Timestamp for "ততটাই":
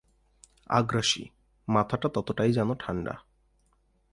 2.09-2.51